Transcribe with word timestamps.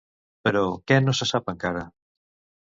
Però, 0.47 0.63
què 0.91 0.97
no 1.09 1.15
se 1.19 1.27
sap 1.33 1.53
encara? 1.55 1.85